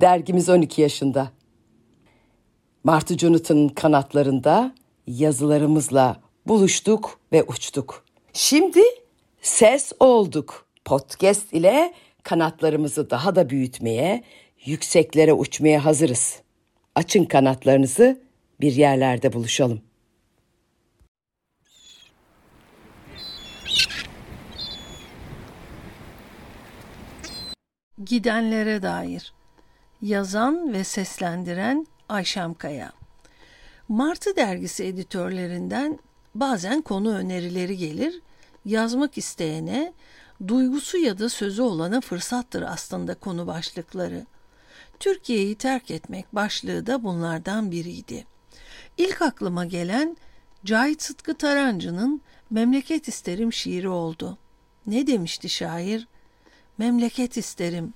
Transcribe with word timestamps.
Dergimiz 0.00 0.48
12 0.48 0.82
yaşında. 0.82 1.30
Martı 2.84 3.18
Jonathan'ın 3.18 3.68
kanatlarında 3.68 4.74
yazılarımızla 5.06 6.20
buluştuk 6.46 7.20
ve 7.32 7.42
uçtuk. 7.42 8.04
Şimdi 8.32 8.80
ses 9.42 9.92
olduk. 10.00 10.66
Podcast 10.84 11.52
ile 11.52 11.94
kanatlarımızı 12.22 13.10
daha 13.10 13.36
da 13.36 13.50
büyütmeye, 13.50 14.24
yükseklere 14.64 15.32
uçmaya 15.32 15.84
hazırız. 15.84 16.40
Açın 16.94 17.24
kanatlarınızı, 17.24 18.20
bir 18.60 18.72
yerlerde 18.72 19.32
buluşalım. 19.32 19.80
Gidenlere 28.04 28.82
dair 28.82 29.37
Yazan 30.02 30.72
ve 30.72 30.84
seslendiren 30.84 31.86
Ayşem 32.08 32.54
Kaya 32.54 32.92
Martı 33.88 34.36
dergisi 34.36 34.84
editörlerinden 34.84 35.98
bazen 36.34 36.82
konu 36.82 37.14
önerileri 37.14 37.76
gelir. 37.76 38.20
Yazmak 38.64 39.18
isteyene, 39.18 39.92
duygusu 40.48 40.98
ya 40.98 41.18
da 41.18 41.28
sözü 41.28 41.62
olana 41.62 42.00
fırsattır 42.00 42.62
aslında 42.62 43.14
konu 43.14 43.46
başlıkları. 43.46 44.26
Türkiye'yi 45.00 45.54
terk 45.54 45.90
etmek 45.90 46.34
başlığı 46.34 46.86
da 46.86 47.04
bunlardan 47.04 47.70
biriydi. 47.70 48.26
İlk 48.98 49.22
aklıma 49.22 49.64
gelen 49.64 50.16
Cahit 50.64 51.02
Sıtkı 51.02 51.34
Tarancı'nın 51.34 52.20
Memleket 52.50 53.08
İsterim 53.08 53.52
şiiri 53.52 53.88
oldu. 53.88 54.38
Ne 54.86 55.06
demişti 55.06 55.48
şair? 55.48 56.08
Memleket 56.78 57.36
isterim. 57.36 57.94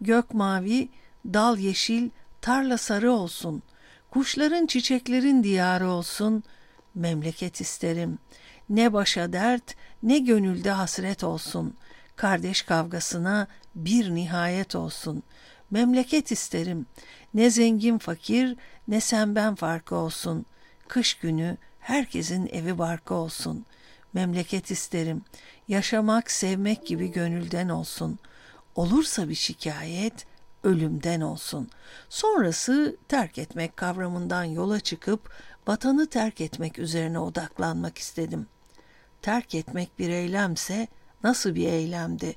Gök 0.00 0.34
mavi, 0.34 0.88
dal 1.32 1.58
yeşil, 1.58 2.10
tarla 2.40 2.78
sarı 2.78 3.12
olsun. 3.12 3.62
Kuşların 4.10 4.66
çiçeklerin 4.66 5.42
diyarı 5.42 5.88
olsun. 5.88 6.44
Memleket 6.94 7.60
isterim. 7.60 8.18
Ne 8.68 8.92
başa 8.92 9.32
dert, 9.32 9.76
ne 10.02 10.18
gönülde 10.18 10.70
hasret 10.70 11.24
olsun. 11.24 11.74
Kardeş 12.16 12.62
kavgasına 12.62 13.46
bir 13.74 14.10
nihayet 14.10 14.74
olsun. 14.74 15.22
Memleket 15.70 16.32
isterim. 16.32 16.86
Ne 17.34 17.50
zengin 17.50 17.98
fakir, 17.98 18.56
ne 18.88 19.00
sen 19.00 19.34
ben 19.34 19.54
farkı 19.54 19.94
olsun. 19.94 20.46
Kış 20.88 21.14
günü 21.14 21.56
herkesin 21.80 22.46
evi 22.46 22.78
barkı 22.78 23.14
olsun. 23.14 23.66
Memleket 24.12 24.70
isterim. 24.70 25.22
Yaşamak, 25.68 26.30
sevmek 26.30 26.86
gibi 26.86 27.12
gönülden 27.12 27.68
olsun. 27.68 28.18
Olursa 28.74 29.28
bir 29.28 29.34
şikayet, 29.34 30.26
ölümden 30.64 31.20
olsun. 31.20 31.68
Sonrası 32.08 32.96
terk 33.08 33.38
etmek 33.38 33.76
kavramından 33.76 34.44
yola 34.44 34.80
çıkıp 34.80 35.30
vatanı 35.66 36.06
terk 36.06 36.40
etmek 36.40 36.78
üzerine 36.78 37.18
odaklanmak 37.18 37.98
istedim. 37.98 38.46
Terk 39.22 39.54
etmek 39.54 39.98
bir 39.98 40.08
eylemse 40.08 40.88
nasıl 41.24 41.54
bir 41.54 41.66
eylemdi? 41.66 42.36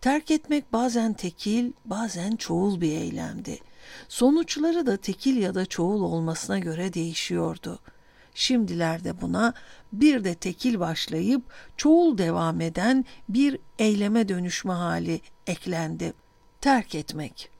Terk 0.00 0.30
etmek 0.30 0.72
bazen 0.72 1.12
tekil, 1.12 1.72
bazen 1.84 2.36
çoğul 2.36 2.80
bir 2.80 2.92
eylemdi. 2.92 3.58
Sonuçları 4.08 4.86
da 4.86 4.96
tekil 4.96 5.36
ya 5.36 5.54
da 5.54 5.66
çoğul 5.66 6.02
olmasına 6.02 6.58
göre 6.58 6.94
değişiyordu. 6.94 7.78
Şimdilerde 8.34 9.20
buna 9.20 9.54
bir 9.92 10.24
de 10.24 10.34
tekil 10.34 10.80
başlayıp 10.80 11.42
çoğul 11.76 12.18
devam 12.18 12.60
eden 12.60 13.04
bir 13.28 13.58
eyleme 13.78 14.28
dönüşme 14.28 14.72
hali 14.72 15.20
eklendi. 15.46 16.12
Terk 16.60 16.94
etmek, 16.94 17.50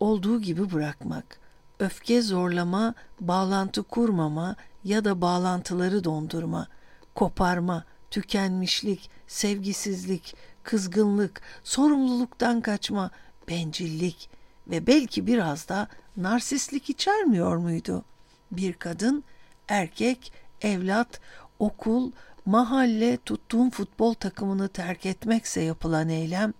olduğu 0.00 0.40
gibi 0.40 0.72
bırakmak, 0.72 1.38
öfke 1.78 2.22
zorlama, 2.22 2.94
bağlantı 3.20 3.82
kurmama 3.82 4.56
ya 4.84 5.04
da 5.04 5.20
bağlantıları 5.20 6.04
dondurma, 6.04 6.68
koparma, 7.14 7.84
tükenmişlik, 8.10 9.10
sevgisizlik, 9.26 10.34
kızgınlık, 10.62 11.40
sorumluluktan 11.64 12.60
kaçma, 12.60 13.10
bencillik 13.48 14.30
ve 14.66 14.86
belki 14.86 15.26
biraz 15.26 15.68
da 15.68 15.88
narsistlik 16.16 16.90
içermiyor 16.90 17.56
muydu? 17.56 18.04
Bir 18.52 18.72
kadın, 18.72 19.24
erkek, 19.68 20.32
evlat, 20.62 21.20
okul, 21.58 22.12
mahalle, 22.46 23.16
tuttuğun 23.16 23.70
futbol 23.70 24.14
takımını 24.14 24.68
terk 24.68 25.06
etmekse 25.06 25.60
yapılan 25.60 26.08
eylem, 26.08 26.54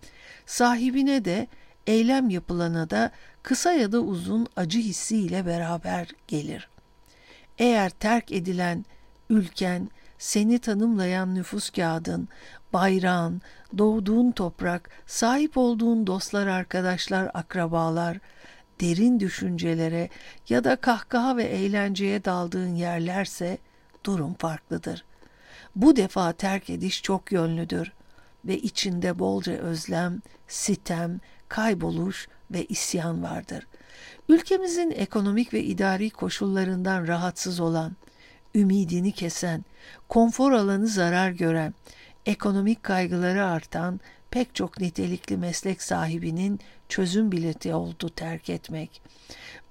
sahibine 0.47 1.25
de 1.25 1.49
eylem 1.89 2.31
yapılana 2.31 2.91
da 2.91 3.11
kısa 3.43 3.73
ya 3.73 3.93
da 3.93 4.01
uzun 4.01 4.47
acı 4.57 4.79
hissiyle 4.79 5.47
beraber 5.47 6.09
gelir. 6.29 6.69
Eğer 7.59 7.91
terk 7.91 8.33
edilen 8.33 8.85
ülken, 9.31 9.91
seni 10.19 10.59
tanımlayan 10.59 11.35
nüfus 11.35 11.71
kağıdın, 11.71 12.29
bayrağın, 12.73 13.43
doğduğun 13.79 14.31
toprak, 14.31 14.91
sahip 15.07 15.57
olduğun 15.57 16.07
dostlar, 16.07 16.47
arkadaşlar, 16.47 17.31
akrabalar, 17.35 18.19
derin 18.81 19.21
düşüncelere 19.21 20.09
ya 20.49 20.65
da 20.65 20.77
kahkaha 20.77 21.37
ve 21.37 21.45
eğlenceye 21.45 22.25
daldığın 22.25 22.75
yerlerse 22.75 23.59
durum 24.05 24.35
farklıdır. 24.35 25.05
Bu 25.77 25.97
defa 25.97 26.33
terk 26.33 26.71
ediş 26.71 27.03
çok 27.03 27.33
yönlüdür 27.33 27.93
ve 28.45 28.59
içinde 28.59 29.19
bolca 29.19 29.53
özlem, 29.53 30.23
sitem, 30.49 31.21
kayboluş 31.49 32.29
ve 32.51 32.65
isyan 32.65 33.23
vardır. 33.23 33.67
Ülkemizin 34.29 34.91
ekonomik 34.91 35.55
ve 35.55 35.63
idari 35.65 36.11
koşullarından 36.11 37.07
rahatsız 37.07 37.61
olan, 37.61 37.97
ümidini 38.55 39.13
kesen, 39.13 39.65
konfor 40.09 40.53
alanı 40.53 40.87
zarar 40.87 41.31
gören, 41.31 41.75
ekonomik 42.27 42.83
kaygıları 42.83 43.45
artan 43.45 44.01
pek 44.31 44.55
çok 44.55 44.81
nitelikli 44.81 45.37
meslek 45.37 45.83
sahibinin 45.83 46.61
çözüm 46.89 47.33
bileti 47.33 47.75
oldu 47.75 48.09
terk 48.09 48.51
etmek. 48.51 49.03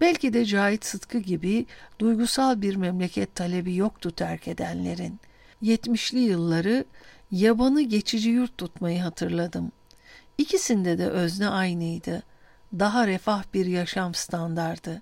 Belki 0.02 0.34
de 0.34 0.46
Cahit 0.46 0.86
Sıtkı 0.86 1.18
gibi 1.18 1.66
duygusal 2.00 2.62
bir 2.62 2.76
memleket 2.76 3.36
talebi 3.36 3.76
yoktu 3.76 4.12
terk 4.12 4.48
edenlerin. 4.48 5.20
70'li 5.64 6.20
yılları 6.20 6.86
yabanı 7.32 7.82
geçici 7.82 8.30
yurt 8.30 8.58
tutmayı 8.58 9.02
hatırladım. 9.02 9.72
İkisinde 10.38 10.98
de 10.98 11.08
özne 11.10 11.48
aynıydı. 11.48 12.24
Daha 12.80 13.08
refah 13.08 13.44
bir 13.54 13.66
yaşam 13.66 14.14
standardı. 14.14 15.02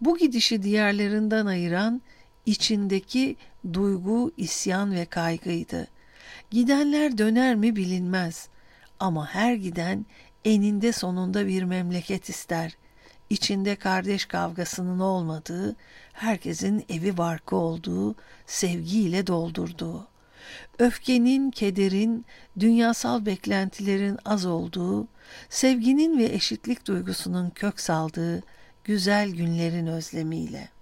Bu 0.00 0.18
gidişi 0.18 0.62
diğerlerinden 0.62 1.46
ayıran 1.46 2.02
içindeki 2.46 3.36
duygu, 3.72 4.32
isyan 4.36 4.94
ve 4.94 5.04
kaygıydı. 5.04 5.88
Gidenler 6.50 7.18
döner 7.18 7.54
mi 7.54 7.76
bilinmez 7.76 8.48
ama 9.00 9.26
her 9.26 9.54
giden 9.54 10.06
eninde 10.44 10.92
sonunda 10.92 11.46
bir 11.46 11.62
memleket 11.62 12.28
ister. 12.28 12.76
İçinde 13.30 13.76
kardeş 13.76 14.24
kavgasının 14.24 14.98
olmadığı, 14.98 15.76
herkesin 16.12 16.84
evi 16.88 17.16
barkı 17.16 17.56
olduğu, 17.56 18.14
sevgiyle 18.46 19.26
doldurduğu. 19.26 20.08
Öfkenin, 20.78 21.50
kederin, 21.50 22.26
dünyasal 22.58 23.26
beklentilerin 23.26 24.18
az 24.24 24.46
olduğu, 24.46 25.08
sevginin 25.50 26.18
ve 26.18 26.24
eşitlik 26.24 26.86
duygusunun 26.86 27.50
kök 27.50 27.80
saldığı 27.80 28.42
güzel 28.84 29.30
günlerin 29.30 29.86
özlemiyle.'' 29.86 30.75